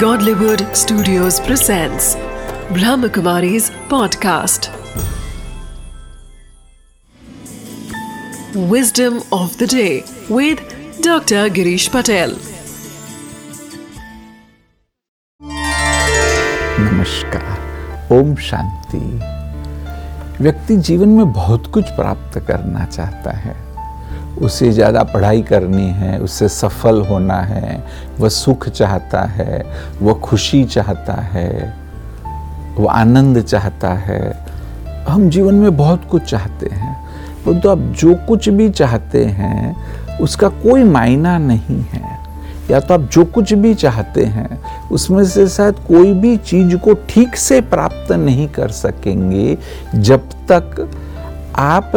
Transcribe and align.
Godlywood 0.00 0.76
Studios 0.76 1.40
presents 1.40 2.16
Brahmakumari's 2.76 3.70
podcast. 3.92 4.68
Wisdom 8.54 9.22
of 9.32 9.56
the 9.56 9.66
day 9.66 10.04
with 10.28 10.60
Dr. 11.00 11.48
Girish 11.48 11.88
Patel. 11.90 12.36
नमस्कार 16.80 18.08
ओम 18.18 18.34
शांति 18.50 18.98
व्यक्ति 20.44 20.76
जीवन 20.76 21.08
में 21.08 21.32
बहुत 21.32 21.72
कुछ 21.74 21.84
प्राप्त 21.84 22.38
करना 22.48 22.84
चाहता 22.86 23.36
है 23.36 23.65
उसे 24.36 24.70
ज़्यादा 24.72 25.02
पढ़ाई 25.02 25.42
करनी 25.42 25.88
है, 25.90 26.18
उससे 26.18 26.48
सफल 26.48 27.00
होना 27.00 27.40
है, 27.40 27.82
वह 28.20 28.28
सुख 28.28 28.68
चाहता 28.68 29.22
है, 29.22 29.64
वह 30.02 30.14
खुशी 30.14 30.64
चाहता 30.64 31.12
है, 31.12 31.74
वह 32.78 32.92
आनंद 32.92 33.42
चाहता 33.42 33.92
है। 33.94 34.20
हम 35.08 35.28
जीवन 35.30 35.54
में 35.54 35.76
बहुत 35.76 36.04
कुछ 36.04 36.22
चाहते 36.22 36.68
हैं, 36.68 36.94
परंतु 37.44 37.60
तो 37.60 37.70
आप 37.70 37.78
जो 37.78 38.14
कुछ 38.28 38.48
भी 38.48 38.68
चाहते 38.70 39.24
हैं, 39.24 39.76
उसका 40.20 40.48
कोई 40.48 40.84
मायना 40.84 41.36
नहीं 41.38 41.80
है। 41.84 42.04
या 42.70 42.80
तो 42.80 42.94
आप 42.94 43.00
जो 43.12 43.24
कुछ 43.24 43.52
भी 43.54 43.74
चाहते 43.74 44.24
हैं, 44.24 44.58
उसमें 44.92 45.24
से 45.24 45.46
शायद 45.48 45.74
कोई 45.88 46.12
भी 46.14 46.36
चीज़ 46.36 46.76
को 46.76 46.94
ठीक 47.08 47.36
से 47.36 47.60
प्राप्त 47.60 48.12
नहीं 48.12 48.48
कर 48.48 48.70
सकेंगे, 48.70 49.56
जब 49.94 50.28
तक 50.50 50.88
आप 51.56 51.92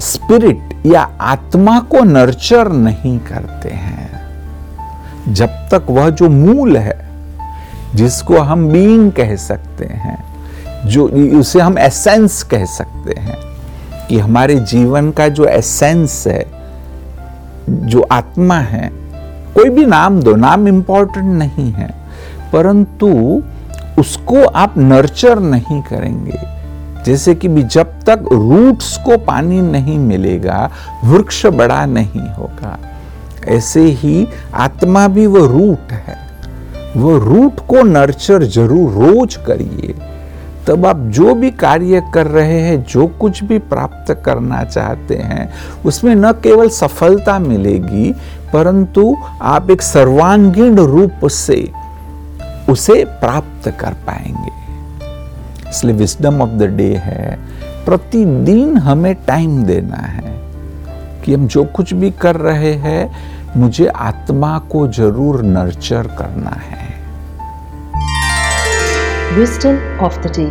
स्पिरिट 0.00 0.86
या 0.86 1.08
आत्मा 1.20 1.80
को 1.80 2.04
नर्चर 2.04 2.68
नहीं 2.68 3.18
करते 3.18 3.68
हैं। 3.68 4.06
जब 5.28 5.46
तक 5.46 5.86
वह 5.90 6.10
जो 6.10 6.28
मूल 6.28 6.76
है, 6.76 7.08
जिसको 7.94 8.38
हम 8.38 8.68
बीइंग 8.68 9.12
कह 9.12 9.36
सकते 9.36 9.84
हैं, 9.84 10.24
जो 10.86 11.08
उसे 11.38 11.60
हम 11.60 11.78
एसेंस 11.78 12.42
कह 12.42 12.64
सकते 12.64 13.20
हैं, 13.20 13.38
कि 14.08 14.18
हमारे 14.18 14.56
जीवन 14.56 15.10
का 15.10 15.28
जो 15.28 15.44
एसेंस 15.44 16.26
है, 16.26 16.46
जो 17.70 18.02
आत्मा 18.12 18.58
है, 18.58 18.90
कोई 19.54 19.68
भी 19.68 19.86
नाम 19.86 20.20
दो, 20.20 20.34
नाम 20.34 20.68
इंपॉर्टेंट 20.68 21.26
नहीं 21.26 21.72
है, 21.72 21.94
परंतु 22.52 23.42
उसको 23.98 24.44
आप 24.44 24.74
नर्चर 24.78 25.38
नहीं 25.38 25.82
करेंगे। 25.82 26.55
जैसे 27.06 27.34
कि 27.34 27.48
भी 27.48 27.62
जब 27.62 27.86
तक 27.86 28.24
रूट्स 28.32 28.96
को 28.96 29.16
पानी 29.18 29.60
नहीं 29.60 29.98
मिलेगा, 29.98 30.70
वृक्ष 31.04 31.46
बड़ा 31.46 31.86
नहीं 31.86 32.28
होगा। 32.28 32.78
ऐसे 33.44 33.80
ही 33.80 34.28
आत्मा 34.54 35.08
भी 35.08 35.26
वो 35.26 35.46
रूट 35.46 35.92
है। 35.92 36.26
वो 36.96 37.18
रूट 37.18 37.60
को 37.66 37.82
नर्चर 37.82 38.42
ज़रूर, 38.42 38.90
रोज 38.92 39.36
करिए। 39.36 39.94
तब 40.66 40.86
आप 40.86 40.96
जो 40.96 41.34
भी 41.34 41.50
कार्य 41.50 42.02
कर 42.14 42.26
रहे 42.26 42.60
हैं, 42.60 42.84
जो 42.84 43.06
कुछ 43.06 43.44
भी 43.44 43.58
प्राप्त 43.58 44.22
करना 44.24 44.64
चाहते 44.64 45.14
हैं, 45.14 45.52
उसमें 45.84 46.14
न 46.14 46.32
केवल 46.32 46.68
सफलता 46.68 47.38
मिलेगी, 47.38 48.12
परंतु 48.52 49.16
आप 49.42 49.70
एक 49.70 49.82
सर्वांगीण 49.82 50.76
रूप 50.76 51.26
से 51.26 51.70
उसे 52.68 53.04
प्राप्त 53.04 53.68
कर 53.80 53.92
पाएँगे। 53.92 54.66
इसलिए 55.70 55.94
विस्डम 55.96 56.40
ऑफ़ 56.42 56.50
द 56.50 56.62
डे 56.76 56.92
है। 57.04 57.38
प्रतिदिन 57.86 58.76
हमें 58.78 59.14
टाइम 59.26 59.62
देना 59.64 59.96
है 59.96 60.34
कि 61.24 61.34
हम 61.34 61.46
जो 61.46 61.64
कुछ 61.76 61.92
भी 61.94 62.10
कर 62.20 62.36
रहे 62.36 62.72
हैं, 62.84 63.10
मुझे 63.56 63.86
आत्मा 63.86 64.58
को 64.72 64.86
ज़रूर 64.92 65.42
नर्चर 65.44 66.06
करना 66.18 66.56
है। 66.62 66.84
Wisdom 69.38 69.78
of 70.04 70.18
the 70.20 70.32
day 70.38 70.46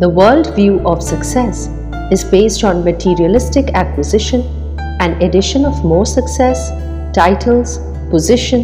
the 0.00 0.12
world 0.14 0.46
view 0.56 0.78
of 0.86 1.00
success 1.00 1.68
is 2.12 2.26
based 2.26 2.64
on 2.66 2.82
materialistic 2.88 3.68
acquisition 3.76 4.38
and 5.02 5.22
addition 5.22 5.64
of 5.66 5.86
more 5.86 6.04
success 6.06 6.68
titles 7.16 7.76
position 8.10 8.62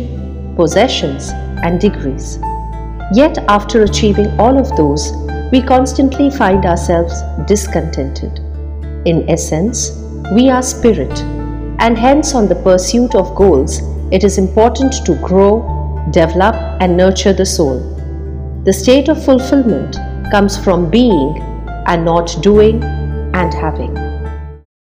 possessions 0.57 1.31
and 1.65 1.81
degrees 1.81 2.39
yet 3.19 3.39
after 3.51 3.83
achieving 3.83 4.41
all 4.41 4.59
of 4.59 4.75
those 4.77 5.11
we 5.53 5.63
constantly 5.63 6.31
find 6.31 6.67
ourselves 6.67 7.23
discontented. 7.47 8.39
In 9.07 9.29
essence, 9.29 9.93
we 10.35 10.51
are 10.51 10.63
spirit, 10.63 11.21
and 11.81 11.97
hence, 11.97 12.35
on 12.35 12.49
the 12.49 12.57
pursuit 12.57 13.15
of 13.15 13.35
goals, 13.35 13.81
it 14.11 14.25
is 14.25 14.39
important 14.39 15.05
to 15.07 15.15
grow, 15.23 15.63
develop, 16.11 16.55
and 16.81 16.97
nurture 16.97 17.33
the 17.33 17.47
soul. 17.47 17.81
The 18.65 18.73
state 18.73 19.09
of 19.09 19.25
fulfillment 19.25 19.97
comes 20.31 20.63
from 20.63 20.91
being 20.91 21.39
and 21.87 22.05
not 22.05 22.37
doing 22.43 22.83
and 22.83 23.55
having. 23.55 24.08